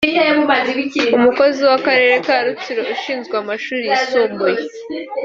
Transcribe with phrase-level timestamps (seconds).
[1.17, 4.63] Umukozi w’Akarere ka Rutsiro ushinzwe amashuri yisumbuye